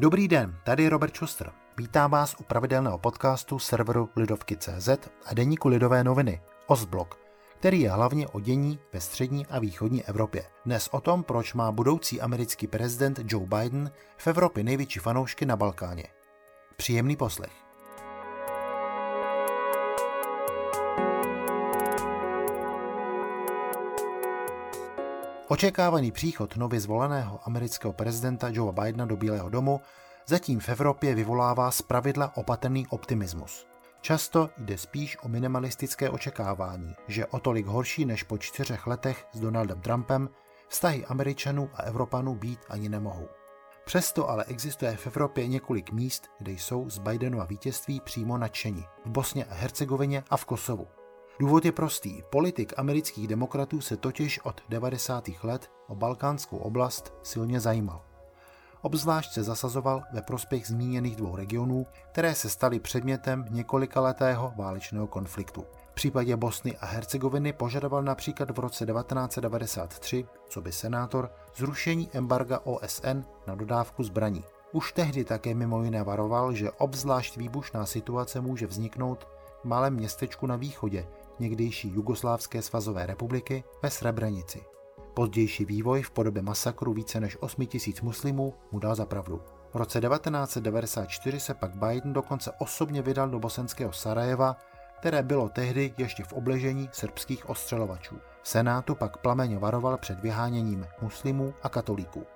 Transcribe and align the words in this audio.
Dobrý 0.00 0.28
den, 0.28 0.58
tady 0.64 0.88
Robert 0.88 1.16
Schuster. 1.16 1.52
Vítám 1.76 2.10
vás 2.10 2.36
u 2.40 2.42
pravidelného 2.42 2.98
podcastu 2.98 3.58
serveru 3.58 4.10
Lidovky.cz 4.16 4.88
a 5.24 5.34
deníku 5.34 5.68
Lidové 5.68 6.04
noviny 6.04 6.40
Ostblok, 6.66 7.18
který 7.58 7.80
je 7.80 7.90
hlavně 7.90 8.28
o 8.28 8.40
dění 8.40 8.78
ve 8.92 9.00
střední 9.00 9.46
a 9.46 9.58
východní 9.58 10.04
Evropě. 10.04 10.44
Dnes 10.64 10.88
o 10.92 11.00
tom, 11.00 11.22
proč 11.22 11.54
má 11.54 11.72
budoucí 11.72 12.20
americký 12.20 12.66
prezident 12.66 13.20
Joe 13.24 13.46
Biden 13.46 13.90
v 14.16 14.26
Evropě 14.26 14.64
největší 14.64 15.00
fanoušky 15.00 15.46
na 15.46 15.56
Balkáně. 15.56 16.04
Příjemný 16.76 17.16
poslech. 17.16 17.67
Očekávaný 25.50 26.12
příchod 26.12 26.56
nově 26.56 26.80
zvoleného 26.80 27.40
amerického 27.44 27.92
prezidenta 27.92 28.48
Joea 28.48 28.72
Bidena 28.72 29.04
do 29.04 29.16
Bílého 29.16 29.48
domu 29.48 29.80
zatím 30.26 30.60
v 30.60 30.68
Evropě 30.68 31.14
vyvolává 31.14 31.70
zpravidla 31.70 32.36
opatrný 32.36 32.86
optimismus. 32.86 33.66
Často 34.00 34.50
jde 34.58 34.78
spíš 34.78 35.16
o 35.22 35.28
minimalistické 35.28 36.10
očekávání, 36.10 36.94
že 37.06 37.26
o 37.26 37.38
tolik 37.38 37.66
horší 37.66 38.04
než 38.04 38.22
po 38.22 38.38
čtyřech 38.38 38.86
letech 38.86 39.26
s 39.32 39.40
Donaldem 39.40 39.80
Trumpem 39.80 40.28
vztahy 40.68 41.06
Američanů 41.06 41.70
a 41.74 41.82
Evropanů 41.82 42.34
být 42.34 42.60
ani 42.68 42.88
nemohou. 42.88 43.28
Přesto 43.84 44.30
ale 44.30 44.44
existuje 44.44 44.96
v 44.96 45.06
Evropě 45.06 45.46
několik 45.46 45.92
míst, 45.92 46.28
kde 46.38 46.52
jsou 46.52 46.90
z 46.90 46.98
Bidenova 46.98 47.44
vítězství 47.44 48.00
přímo 48.00 48.38
nadšení. 48.38 48.84
V 49.04 49.10
Bosně 49.10 49.44
a 49.44 49.54
Hercegovině 49.54 50.24
a 50.30 50.36
v 50.36 50.44
Kosovu. 50.44 50.97
Důvod 51.40 51.64
je 51.64 51.72
prostý. 51.72 52.22
Politik 52.30 52.72
amerických 52.76 53.28
demokratů 53.28 53.80
se 53.80 53.96
totiž 53.96 54.40
od 54.44 54.62
90. 54.68 55.28
let 55.42 55.70
o 55.88 55.94
balkánskou 55.94 56.56
oblast 56.56 57.14
silně 57.22 57.60
zajímal. 57.60 58.02
Obzvlášť 58.82 59.32
se 59.32 59.42
zasazoval 59.42 60.02
ve 60.12 60.22
prospěch 60.22 60.66
zmíněných 60.66 61.16
dvou 61.16 61.36
regionů, 61.36 61.86
které 62.12 62.34
se 62.34 62.48
staly 62.48 62.80
předmětem 62.80 63.44
několikaletého 63.50 64.52
válečného 64.56 65.06
konfliktu. 65.06 65.64
V 65.90 65.94
případě 65.94 66.36
Bosny 66.36 66.76
a 66.76 66.86
Hercegoviny 66.86 67.52
požadoval 67.52 68.02
například 68.02 68.50
v 68.50 68.58
roce 68.58 68.86
1993, 68.86 70.26
co 70.48 70.60
by 70.60 70.72
senátor, 70.72 71.32
zrušení 71.56 72.10
embarga 72.12 72.58
OSN 72.64 73.24
na 73.46 73.54
dodávku 73.54 74.02
zbraní. 74.02 74.44
Už 74.72 74.92
tehdy 74.92 75.24
také 75.24 75.54
mimo 75.54 75.82
jiné 75.82 76.02
varoval, 76.02 76.52
že 76.52 76.70
obzvlášť 76.70 77.36
výbušná 77.36 77.86
situace 77.86 78.40
může 78.40 78.66
vzniknout 78.66 79.28
v 79.60 79.64
malém 79.64 79.94
městečku 79.94 80.46
na 80.46 80.56
východě, 80.56 81.06
někdejší 81.40 81.92
Jugoslávské 81.94 82.62
svazové 82.62 83.06
republiky 83.06 83.64
ve 83.82 83.90
Srebrenici. 83.90 84.60
Pozdější 85.14 85.64
vývoj 85.64 86.02
v 86.02 86.10
podobě 86.10 86.42
masakru 86.42 86.92
více 86.92 87.20
než 87.20 87.36
8 87.40 87.66
tisíc 87.66 88.00
muslimů 88.00 88.54
mu 88.72 88.78
dal 88.78 88.94
za 88.94 89.06
pravdu. 89.06 89.40
V 89.72 89.76
roce 89.76 90.00
1994 90.00 91.40
se 91.40 91.54
pak 91.54 91.76
Biden 91.76 92.12
dokonce 92.12 92.52
osobně 92.58 93.02
vydal 93.02 93.28
do 93.28 93.38
bosenského 93.38 93.92
Sarajeva, 93.92 94.56
které 94.98 95.22
bylo 95.22 95.48
tehdy 95.48 95.94
ještě 95.98 96.24
v 96.24 96.32
obležení 96.32 96.88
srbských 96.92 97.48
ostřelovačů. 97.48 98.16
Senátu 98.42 98.94
pak 98.94 99.16
plameně 99.16 99.58
varoval 99.58 99.98
před 99.98 100.20
vyháněním 100.20 100.86
muslimů 101.02 101.54
a 101.62 101.68
katolíků. 101.68 102.26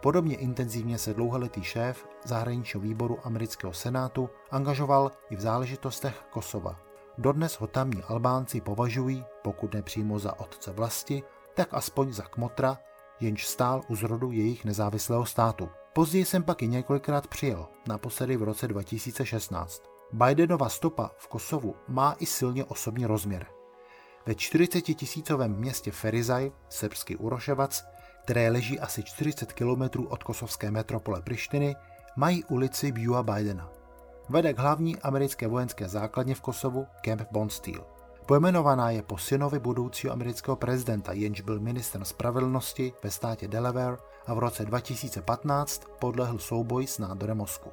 Podobně 0.00 0.36
intenzivně 0.36 0.98
se 0.98 1.14
dlouholetý 1.14 1.62
šéf 1.62 2.06
zahraničního 2.24 2.82
výboru 2.82 3.18
amerického 3.24 3.72
senátu 3.72 4.30
angažoval 4.50 5.10
i 5.30 5.36
v 5.36 5.40
záležitostech 5.40 6.22
Kosova. 6.30 6.78
Dodnes 7.18 7.52
ho 7.52 7.66
tamní 7.66 8.02
Albánci 8.02 8.60
považují, 8.60 9.24
pokud 9.42 9.74
ne 9.74 9.82
přímo 9.82 10.18
za 10.18 10.40
otce 10.40 10.72
vlasti, 10.72 11.22
tak 11.54 11.68
aspoň 11.74 12.12
za 12.12 12.22
kmotra, 12.22 12.78
jenž 13.20 13.46
stál 13.46 13.82
u 13.88 13.96
zrodu 13.96 14.32
jejich 14.32 14.64
nezávislého 14.64 15.26
státu. 15.26 15.68
Později 15.92 16.24
jsem 16.24 16.42
pak 16.42 16.62
i 16.62 16.68
několikrát 16.68 17.26
přijel, 17.26 17.66
naposledy 17.88 18.36
v 18.36 18.42
roce 18.42 18.68
2016. 18.68 19.82
Bidenova 20.12 20.68
stopa 20.68 21.10
v 21.18 21.28
Kosovu 21.28 21.74
má 21.88 22.16
i 22.18 22.26
silně 22.26 22.64
osobní 22.64 23.06
rozměr. 23.06 23.46
Ve 24.26 24.34
40 24.34 24.80
tisícovém 24.80 25.56
městě 25.56 25.90
Ferizaj, 25.90 26.52
srbský 26.68 27.16
Uroševac, 27.16 27.84
které 28.24 28.50
leží 28.50 28.80
asi 28.80 29.02
40 29.02 29.52
km 29.52 29.82
od 30.08 30.22
kosovské 30.22 30.70
metropole 30.70 31.22
Prištiny, 31.22 31.76
mají 32.16 32.44
ulici 32.44 32.92
Bua 32.92 33.22
Bidena 33.22 33.75
vede 34.28 34.52
k 34.52 34.58
hlavní 34.58 34.96
americké 34.96 35.48
vojenské 35.48 35.88
základně 35.88 36.34
v 36.34 36.40
Kosovu 36.40 36.86
Camp 37.04 37.22
Bondsteel. 37.30 37.84
Pojmenovaná 38.26 38.90
je 38.90 39.02
po 39.02 39.18
synovi 39.18 39.58
budoucího 39.58 40.12
amerického 40.12 40.56
prezidenta, 40.56 41.12
jenž 41.12 41.40
byl 41.40 41.60
ministrem 41.60 42.04
spravedlnosti 42.04 42.92
ve 43.02 43.10
státě 43.10 43.48
Delaware 43.48 43.96
a 44.26 44.34
v 44.34 44.38
roce 44.38 44.64
2015 44.64 45.82
podlehl 45.98 46.38
souboj 46.38 46.86
s 46.86 46.98
nádorem 46.98 47.36
mozku. 47.36 47.70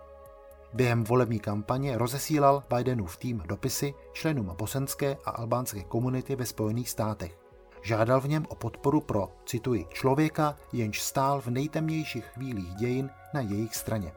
Během 0.74 1.04
volební 1.04 1.40
kampaně 1.40 1.98
rozesílal 1.98 2.64
Bidenův 2.76 3.18
tým 3.18 3.44
dopisy 3.46 3.94
členům 4.14 4.56
bosenské 4.58 5.18
a 5.26 5.30
albánské 5.30 5.84
komunity 5.84 6.36
ve 6.36 6.46
Spojených 6.46 6.90
státech. 6.90 7.38
Žádal 7.82 8.22
v 8.22 8.28
něm 8.28 8.46
o 8.50 8.56
podporu 8.56 9.02
pro, 9.02 9.30
cituji, 9.46 9.86
člověka, 9.90 10.56
jenž 10.74 11.02
stál 11.02 11.42
v 11.42 11.48
nejtemnějších 11.48 12.26
chvílích 12.26 12.76
dějin 12.76 13.10
na 13.34 13.42
jejich 13.42 13.76
straně. 13.76 14.12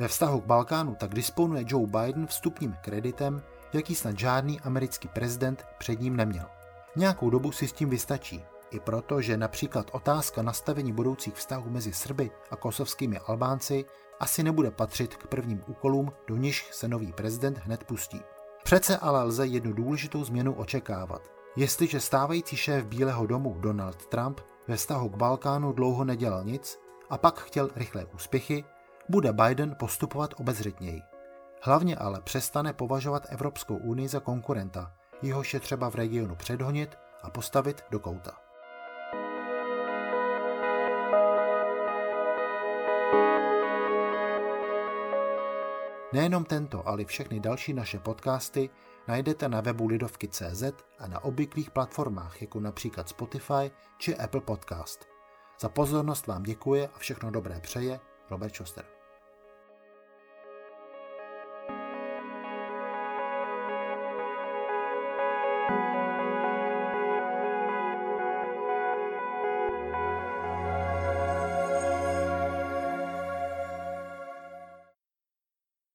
Ve 0.00 0.08
vztahu 0.08 0.40
k 0.40 0.44
Balkánu 0.44 0.94
tak 0.94 1.14
disponuje 1.14 1.64
Joe 1.66 1.86
Biden 1.86 2.26
vstupním 2.26 2.76
kreditem, 2.80 3.42
jaký 3.72 3.94
snad 3.94 4.18
žádný 4.18 4.60
americký 4.60 5.08
prezident 5.08 5.64
před 5.78 6.00
ním 6.00 6.16
neměl. 6.16 6.44
Nějakou 6.96 7.30
dobu 7.30 7.52
si 7.52 7.68
s 7.68 7.72
tím 7.72 7.90
vystačí, 7.90 8.44
i 8.70 8.80
proto, 8.80 9.20
že 9.20 9.36
například 9.36 9.90
otázka 9.92 10.42
nastavení 10.42 10.92
budoucích 10.92 11.34
vztahů 11.34 11.70
mezi 11.70 11.92
Srby 11.92 12.30
a 12.50 12.56
kosovskými 12.56 13.18
Albánci 13.18 13.84
asi 14.20 14.42
nebude 14.42 14.70
patřit 14.70 15.16
k 15.16 15.26
prvním 15.26 15.62
úkolům, 15.66 16.12
do 16.26 16.36
nichž 16.36 16.68
se 16.72 16.88
nový 16.88 17.12
prezident 17.12 17.58
hned 17.58 17.84
pustí. 17.84 18.20
Přece 18.64 18.98
ale 18.98 19.22
lze 19.22 19.46
jednu 19.46 19.72
důležitou 19.72 20.24
změnu 20.24 20.54
očekávat. 20.54 21.22
Jestliže 21.56 22.00
stávající 22.00 22.56
šéf 22.56 22.84
Bílého 22.84 23.26
domu 23.26 23.56
Donald 23.60 24.06
Trump 24.06 24.40
ve 24.68 24.76
vztahu 24.76 25.08
k 25.08 25.16
Balkánu 25.16 25.72
dlouho 25.72 26.04
nedělal 26.04 26.44
nic 26.44 26.78
a 27.10 27.18
pak 27.18 27.40
chtěl 27.40 27.70
rychlé 27.76 28.06
úspěchy, 28.14 28.64
bude 29.10 29.32
Biden 29.32 29.74
postupovat 29.78 30.34
obezřetněji. 30.36 31.02
Hlavně 31.62 31.96
ale 31.96 32.20
přestane 32.20 32.72
považovat 32.72 33.26
Evropskou 33.28 33.76
unii 33.76 34.08
za 34.08 34.20
konkurenta, 34.20 34.92
jehož 35.22 35.54
je 35.54 35.60
třeba 35.60 35.90
v 35.90 35.94
regionu 35.94 36.36
předhonit 36.36 36.98
a 37.22 37.30
postavit 37.30 37.84
do 37.90 37.98
kouta. 37.98 38.32
Nejenom 46.12 46.44
tento, 46.44 46.88
ale 46.88 47.02
i 47.02 47.04
všechny 47.04 47.40
další 47.40 47.72
naše 47.72 47.98
podcasty 47.98 48.70
najdete 49.08 49.48
na 49.48 49.60
webu 49.60 49.86
Lidovky.cz 49.86 50.62
a 50.98 51.06
na 51.08 51.24
obvyklých 51.24 51.70
platformách, 51.70 52.42
jako 52.42 52.60
například 52.60 53.08
Spotify 53.08 53.70
či 53.98 54.16
Apple 54.16 54.40
Podcast. 54.40 55.08
Za 55.60 55.68
pozornost 55.68 56.26
vám 56.26 56.42
děkuje 56.42 56.88
a 56.94 56.98
všechno 56.98 57.30
dobré 57.30 57.60
přeje 57.60 58.00
Robert 58.30 58.54
Schuster. 58.54 58.99